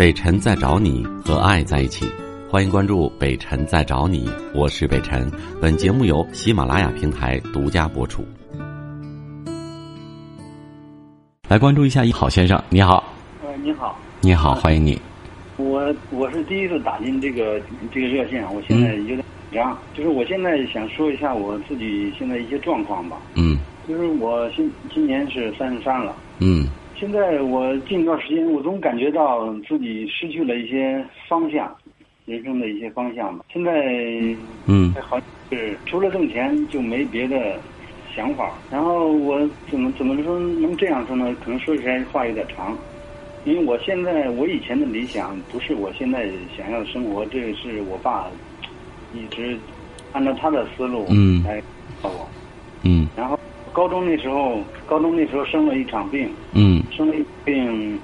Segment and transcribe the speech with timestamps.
[0.00, 2.06] 北辰在找你和爱在一起，
[2.48, 5.30] 欢迎关注北辰在找你，我是北辰。
[5.60, 8.24] 本节目由喜马拉雅平台独家播出。
[11.50, 13.12] 来关注一下一好先生，你好，
[13.44, 14.98] 呃，你好，你好，欢迎你。
[15.58, 17.60] 我我是第一次打进这个
[17.92, 23.18] 这个热线，我现在有点紧张，就是我现在想说一下我自己现在一些状况吧。
[23.34, 26.66] 嗯就是我今今年是三十三了，嗯
[27.00, 31.74] 现在我近一段时间我总感觉到自己失去了一些方向，
[32.26, 33.42] 人生的一些方向吧。
[33.50, 33.72] 现在
[34.66, 37.58] 嗯好像是除了挣钱就没别的
[38.14, 38.52] 想法。
[38.70, 41.34] 然后我怎么怎么说能这样说呢？
[41.42, 42.76] 可能说起来话有点长，
[43.46, 48.26] 因为我现在我以前的理想不是我现在想要的生活，这个是我爸
[49.14, 49.58] 一直
[50.12, 51.62] 按照他的思路嗯来
[52.02, 52.28] 教我。
[52.82, 53.39] 嗯然后
[53.72, 56.82] 高中那时候，高中那时候生了一场病，嗯。
[56.90, 58.00] 生了一病，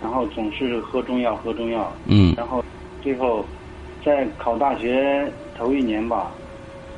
[0.00, 2.34] 然后总是喝中药，喝中药，嗯。
[2.36, 2.64] 然后
[3.00, 3.48] 最后
[4.04, 6.34] 在考大学头一年吧，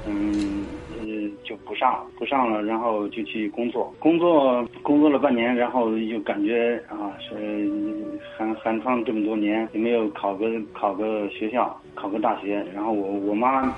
[0.06, 0.96] 嗯呃
[1.42, 7.68] 就不上了不上了，然后就去工作，工作工作了半年，然后就感觉啊是
[8.36, 13.76] 寒寒窗这么多年也没有考个考个学校，考个大学，然后我我妈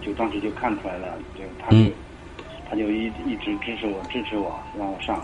[0.00, 1.92] 就当时就看出来了，就她就、嗯
[2.68, 5.20] 她就一一直支持我支持我让我上，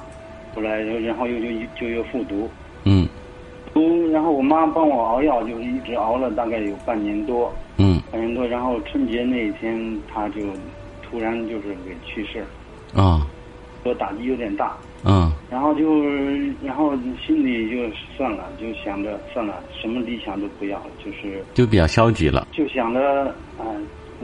[0.55, 1.47] 后来又然后又就
[1.79, 2.49] 就又复读，
[2.85, 3.07] 嗯。
[3.73, 8.01] 读，然后我妈帮我熬药，就一直熬了大概有半年多，嗯。
[8.13, 8.47] 半年多。
[8.47, 10.43] 然后春节那一天，他就
[11.03, 12.45] 突然就是给去世，
[12.95, 13.27] 啊。
[13.83, 14.77] 我打击有点大。
[15.05, 15.31] 嗯。
[15.51, 16.03] 然后就，
[16.63, 16.95] 然后
[17.27, 22.47] 心里就算了，就想着算了，什么理想都不要了，就是就比较消极了。
[22.53, 23.27] 就想着，
[23.59, 23.67] 啊、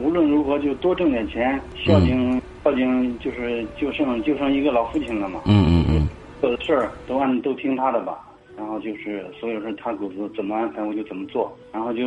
[0.01, 5.41] 无论如何就多挣点钱，孝敬、孝敬，就是就剩就剩一个老父亲了嘛。
[5.45, 6.07] 嗯嗯嗯
[6.41, 8.17] 做的事儿都按都听他的吧，
[8.57, 12.01] 然后就是所有事他给我怎么安排我就怎么做，然后就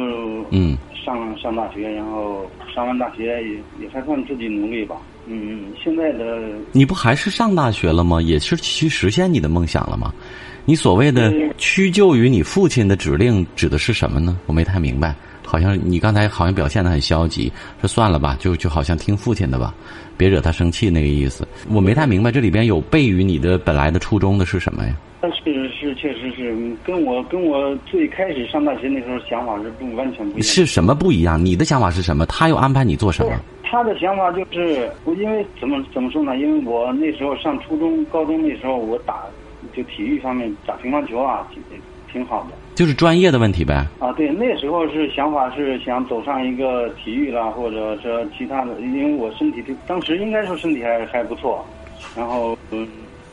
[0.51, 4.97] 嗯上上大学，然后上完大学也也还算自己努力吧。
[5.27, 6.41] 嗯，现在的
[6.73, 8.21] 你不还是上大学了吗？
[8.21, 10.13] 也是去实现你的梦想了吗？
[10.67, 14.37] 你所谓的嗯屈就于你父亲的指令，指的是什么呢？
[14.47, 15.15] 我没太明白。
[15.45, 19.75] 好像你刚才好像表现的很消极，说算了吧，就就好像听父亲的吧，
[20.17, 21.47] 别惹他生气那个意思。
[21.71, 24.95] 我没太明白这里边有悖于你的本来的初衷的是什么呀？
[25.21, 30.43] 但是是确实是跟我跟我最开始上大学那时候想法是不完全不一样。
[30.43, 31.43] 是什么不一样？
[31.43, 32.27] 你的想法是什么？
[32.27, 33.33] 他又安排你做什么？
[33.63, 36.37] 他的想法就是，我因为怎么怎么说呢？
[36.37, 39.23] 因为我那时候上初中、高中那时候，我打
[39.75, 41.63] 就体育方面打乒乓球啊，挺
[42.13, 42.51] 挺好的。
[42.75, 43.87] 就是专业的问题呗。
[43.99, 51.65] 啊，对，那时候是想法是想走上一个体育啦，或者说其他的，因为我身体当时应该说身体还还不错，
[52.17, 52.87] 然后嗯，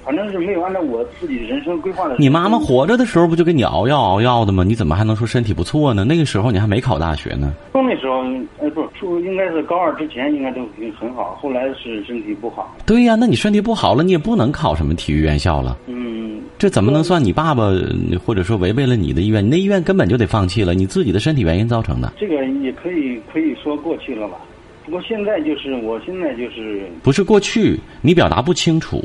[0.05, 2.15] 反正是没有按照我自己人生规划的。
[2.17, 4.63] 你妈妈活着的时候不就给你熬药熬药的吗？
[4.63, 6.03] 你怎么还能说身体不错呢？
[6.03, 7.53] 那个时候你还没考大学呢。
[7.73, 8.23] 初那时候，
[8.59, 12.75] 呃，不是初，应该是高二之前应该都已经很好，后来是身体不好。
[12.85, 15.77] 对呀、那你身体不好了，你也不能考什么体育院校了。
[15.87, 16.20] 嗯，
[16.61, 17.89] 这怎么能算你爸爸呃
[18.23, 19.43] 或者说违背了你的意愿？
[19.43, 24.37] 你那意愿根本就得放弃了，你自己的身体原因造成的，这个也可以可以说过去了吧。
[24.85, 29.03] 不过现在就是，我现在就是，不是过去你表达不清楚，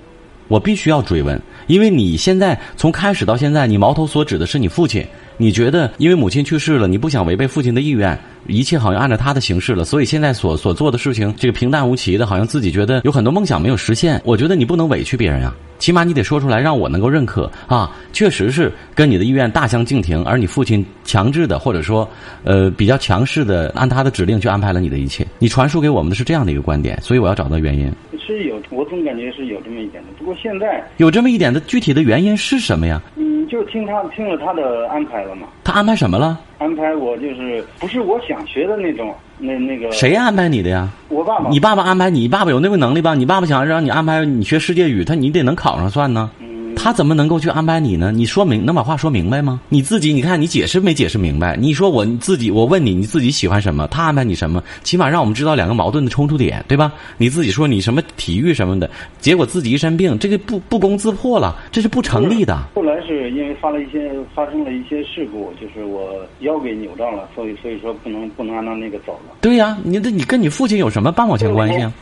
[0.49, 5.03] 我必须要追问，因为你现在从开始到现在，你矛头所指的是你父亲，
[5.39, 14.21] 你觉得因为母亲去世了，你不想违背父亲的意愿，一切好像按照他的形式了，所以现在所所做的事情，这个平淡无奇的，好像自己觉得有很多梦想没有实现。
[14.25, 22.09] 我觉得你不能委屈别人啊，起码你得说出来，让我能够认可啊，确实是跟你的意愿大相径庭，而你父亲强制的或者说
[22.45, 25.27] 呃比较强势的按他的指令去安排了你的一切。
[25.39, 27.93] 你传输给我们的是这样的一个观点，所以我要找到原因。
[28.27, 30.09] 是有，我总感觉是有这么一点的。
[30.19, 33.01] 不过现在，有这么一点的具体的原因是什么呀？
[33.17, 35.47] 嗯，就听他听了他的安排了嘛。
[35.65, 36.39] 他安排什么了？
[36.59, 40.89] 安排我就是不是我想学的那种，那那个谁安排你的呀？
[41.09, 43.15] 我爸爸，你爸爸安排你，你爸爸有那个能力吧？
[43.15, 46.31] 你爸爸想让你安排你学世界语，他你得能考上算呢。
[46.41, 46.46] 嗯
[46.77, 48.13] 他怎么能够去安排你呢？
[48.13, 49.61] 你说明能把话说明白吗？
[49.69, 51.57] 你自己你看你解释没解释明白？
[51.57, 53.89] 你说我你自己我问你你自己喜欢什么？
[53.89, 54.63] 他安排你什么？
[54.85, 56.93] 起码让我们知道两个矛盾的冲突点，对吧？
[57.17, 62.57] 你自己说你什么体育什么的，结果自己一身病，这个不不攻自破了，这是不成立的。
[62.75, 69.35] 后来是因为发了一些发生了一些事故，就是我腰给扭到了，所以所以说不能不能按照那个走了。
[69.41, 71.93] 对呀、你这你跟你父亲有什么半毛钱关系啊？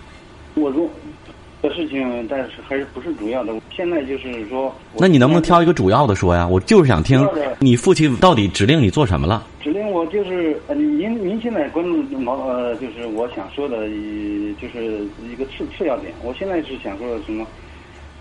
[0.54, 0.90] 我如
[1.68, 3.52] 的事情，但是还是不是主要的。
[3.74, 6.46] 现在就是说，那你能不能挑一个主要的说呀？
[6.46, 7.26] 我就是想听
[7.58, 9.46] 你父亲到底指令你做什么了。
[9.62, 13.88] 指令我就是呃，您您现在关注毛呃，就是我想说的，呃
[14.60, 16.12] 就是一个次次要点。
[16.22, 17.46] 我现在是想说的什么？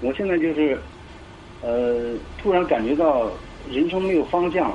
[0.02, 0.78] 我现在就是
[1.62, 3.30] 呃，突然感觉到
[3.70, 4.74] 人生没有方向，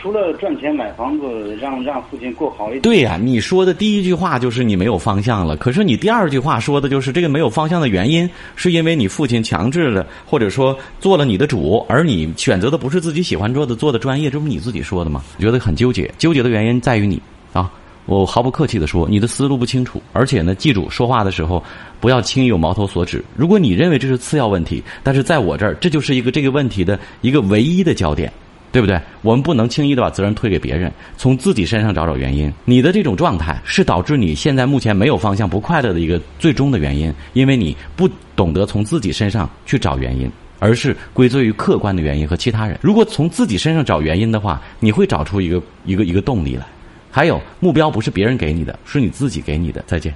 [0.00, 2.80] 除了赚钱买房子，让让父亲过好一点。
[2.80, 5.54] 对呀、你说的第一句话就是你没有方向了。
[5.58, 15.22] 可是你第二句话说的就是这个没有方向的原因，是因为你父亲强制了，或者说做了你的主，而你选择的不是自己喜欢做的做的专业，这不是你自己说的吗？
[15.38, 17.20] 觉得很纠结，纠结的原因在于你
[17.52, 17.70] 啊。
[18.06, 21.62] 我毫不客气的说，你的思路不清楚，而且呢，记住说话的时候
[22.00, 23.22] 不要轻易有矛头所指。
[23.36, 28.32] 如果你认为这是次要问题，但是在我这儿，这就是一个这个问题的一个唯一的焦点。
[28.72, 29.00] 对不对？
[29.22, 32.52] 我们不能轻易的把责任推给别人，从自己身上找找原因。
[32.64, 42.78] 你的这种状态是导致你现在目前没有方向、不快乐的一个最终的原因，因为你不懂得从自己身上去找原因，而是归罪于客观的原因和其他人。
[42.80, 46.64] 如果从自己身上找原因的话，你会找出一个一个一个动力来。
[47.10, 49.82] 还有，目标不是别人给你的，是你自己给你的。
[49.86, 50.14] 再见。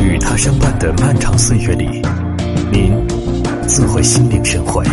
[0.00, 2.02] 与他相伴的漫长岁月里，
[2.70, 2.94] 您
[3.66, 4.84] 自会心领神会。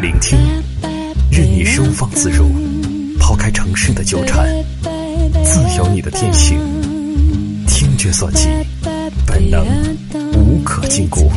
[0.00, 0.38] 聆听，
[1.30, 2.46] 任你收放自如，
[3.18, 4.46] 抛开城市的纠缠，
[5.42, 6.58] 自由你的天性。
[7.66, 8.46] 听觉所及，
[9.26, 9.64] 本能
[10.34, 11.28] 无可禁锢。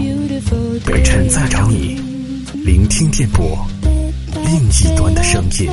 [0.85, 1.95] 北辰在找你，
[2.65, 3.65] 聆听电波，
[4.33, 5.69] 另一端的声音。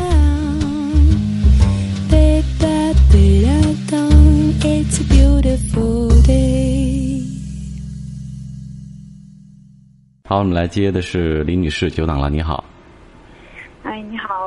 [10.29, 12.65] 好，我们来接的是李女士，久等了，你好。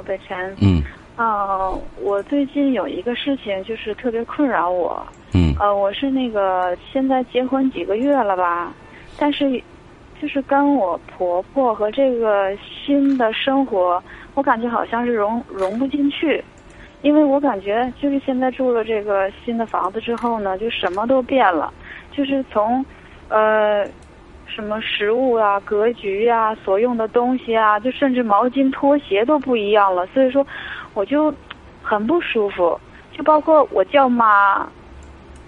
[0.09, 0.57] 北辰。
[0.59, 0.83] 嗯
[1.17, 5.05] 呃，我最近有一个事情，就是特别困扰我。
[5.33, 8.73] 嗯呃，我是那个现在结婚几个月了吧，
[9.17, 9.61] 但是
[10.19, 14.01] 就是跟我婆婆和这个新的生活，
[14.33, 16.43] 我感觉好像是融融不进去，
[17.03, 21.71] 因为我感觉就是现在住了这个新的房子之后呢，就什么都变了，
[22.11, 22.83] 就是从
[23.27, 23.85] 呃
[24.49, 30.05] 什么食物啊、格局啊、所用的东西啊，就甚至毛巾、拖鞋都不一样了。
[30.07, 30.45] 所以说，
[30.93, 31.33] 我就
[31.81, 32.79] 很不舒服。
[33.15, 34.67] 就包括我叫妈，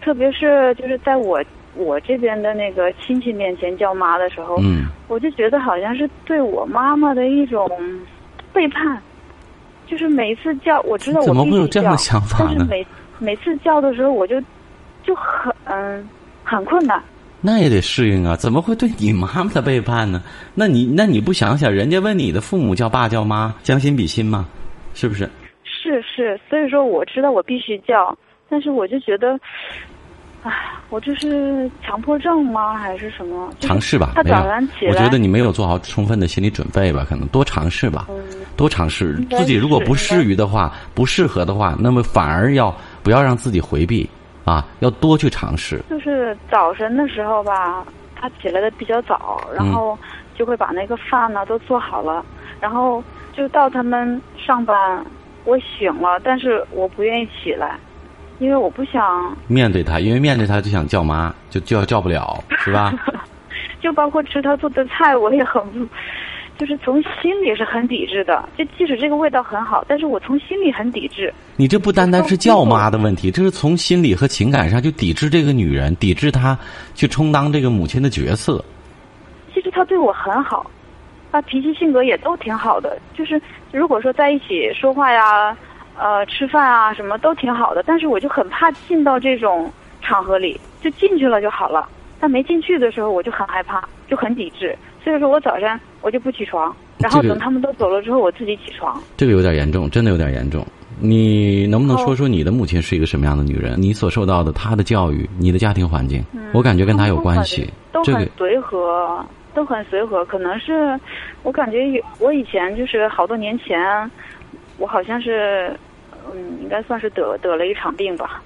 [0.01, 1.43] 特别是就是在我
[1.75, 7.69] 我这边的那个亲戚面前叫妈的时候，嗯我就觉得好像是对我妈妈的一种
[8.53, 9.01] 背叛。
[9.87, 12.87] 就是每一次叫，我知道我怎么会有这样的想法呢但是每
[13.19, 14.41] 每次叫的时候，我就
[15.03, 16.09] 就很嗯
[16.43, 17.01] 很困难。
[17.41, 20.21] 那也得适应啊，怎么会对你妈妈的背叛呢？
[20.53, 24.47] 那你那你不想想，人家问你的父母叫爸叫妈，将心比心吗？
[24.93, 25.29] 是不是？
[25.63, 28.15] 是是，所以说我知道我必须叫，
[28.47, 29.39] 但是我就觉得，
[30.43, 30.51] 唉，
[30.89, 32.77] 我这是强迫症吗？
[32.77, 33.49] 还是什么？
[33.57, 34.85] 就是尝试吧，他没有早上起。
[34.85, 38.21] 来，我觉得你没有做好充分的心理准备吧，可能多尝试吧，嗯
[38.55, 39.15] 多尝试。
[39.31, 44.07] 自己如果不适于的话，不适合的话，那么反而要不要让自己回避
[44.51, 44.65] 啊？
[44.79, 45.81] 要多去尝试。
[45.89, 49.97] 就是早晨的时候吧，他起来的比较早，然嗯后
[50.35, 52.23] 就会把那个饭呢都做好了，
[52.59, 53.03] 然后
[53.33, 55.05] 就到他们上班，
[55.45, 57.77] 我醒了，但是我不愿意起来，
[58.39, 62.93] 因为我不想，面对他，因为面对他就想叫妈，就就要叫不了，是吧？
[63.81, 65.87] 就包括吃他做的菜，我也很不。
[66.61, 71.33] 就是从心里是很抵制的，就即使这个味道很好，但是我从心里很抵制。
[71.55, 76.55] 你这不单单是叫妈的问题，这是从心理和情感上就抵制这个女人，抵制她
[76.93, 78.63] 去充当这个母亲的角色。
[79.51, 80.69] 其实她对我很好，
[81.31, 82.95] 她脾气性格也都挺好的。
[83.15, 83.41] 就是
[83.71, 85.57] 如果说在一起说话呀、
[85.97, 89.67] 呃吃饭啊什么都挺好的，但是我就很怕进到这种
[89.99, 91.89] 场合里，就进去了就好了。
[92.19, 94.77] 但没进去的时候，我就很害怕，就很抵制。
[95.03, 99.01] 所以说我早上我就不起床，然后等他们都走了之后，我自己起床。
[99.15, 100.65] 这个有点严重，真的有点严重。
[100.99, 103.81] 你能不能哦说说你的母亲是一个什么样的女人？
[103.81, 107.67] 你所受到的她的教育，你的家庭环境，我感觉跟她有关系。
[107.91, 110.23] 都很随和，都很随和。
[110.25, 110.99] 可能是
[111.43, 113.79] 我感觉有我以前就是好多年前，
[114.77, 115.75] 我好像是
[116.31, 118.41] 嗯，应该算是得得了一场病吧，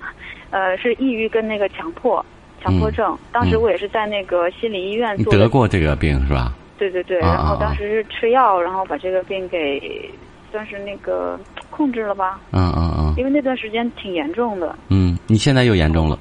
[0.50, 2.25] 呃，是抑郁跟那个强迫
[2.62, 3.17] 强迫症。
[3.31, 6.53] 当时嗯我也是在那个心理医院你做的得过这个病是吧？
[6.77, 10.12] 对对对，啊然后当时是吃药，然后把这个病给
[10.51, 11.39] 算是那个
[11.70, 14.75] 控制了吧，嗯嗯嗯因为那段时间挺严重的。
[14.89, 16.17] 嗯，你现在又严重了。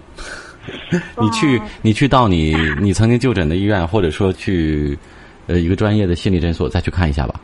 [1.21, 4.99] 你去你去到你你曾经就诊的医院，或者说去
[5.47, 7.35] 呃一个专业的心理诊所再去看一下吧。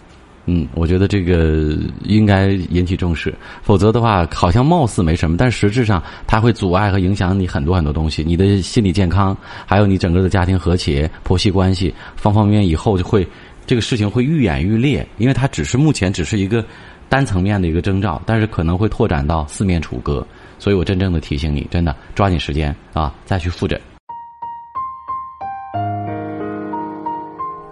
[0.46, 3.32] 嗯，我觉得这个应该引起重视，
[3.62, 13.26] 否则的话，好像貌似没什么，但实质上它会阻碍和影响你很多很多东西，你的心理健康，还有你整个的家庭和谐、婆媳关系方方面面，以后就会
[13.66, 16.64] 这个事情会愈演愈烈，因为它只是目前只是一个
[17.08, 20.26] 单层面的一个征兆，但是可能会拓展到四面楚歌，
[20.58, 23.80] 所以我真正的提醒你，真的抓紧时间啊，再去复诊。